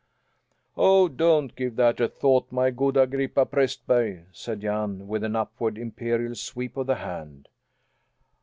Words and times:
"Oh, 0.75 1.07
don't 1.07 1.55
give 1.55 1.75
that 1.75 1.99
a 1.99 2.07
thought 2.07 2.51
my 2.51 2.71
good 2.71 2.97
Agrippa 2.97 3.45
Prästberg!" 3.45 4.25
said 4.31 4.61
Jan, 4.61 5.07
with 5.07 5.21
that 5.21 5.35
upward 5.35 5.77
imperial 5.77 6.33
sweep 6.33 6.75
of 6.75 6.87
the 6.87 6.95
hand. 6.95 7.47